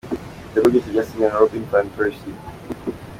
[0.35, 2.33] Ibitego byose byatsinzwe na Robin Van Persie.